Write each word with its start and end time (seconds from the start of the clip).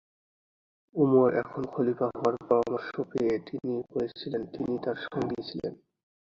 উমর 0.95 1.29
এখন 1.35 1.61
খলিফা 1.65 2.07
হওয়ার 2.11 2.35
পরামর্শ 2.49 2.91
পেয়ে 3.11 3.35
তিনি 3.39 3.73
বলেছিলেন, 3.91 4.41
"তিনি 4.45 4.73
তাঁর 4.83 4.97
সঙ্গী 5.05 5.39
ছিলেন"। 5.43 5.73